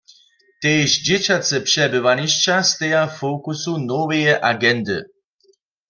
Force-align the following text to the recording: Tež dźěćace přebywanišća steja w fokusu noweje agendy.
Tež 0.61 0.89
dźěćace 1.05 1.57
přebywanišća 1.67 2.55
steja 2.69 3.03
w 3.09 3.13
fokusu 3.19 3.73
noweje 3.89 4.33
agendy. 4.51 4.99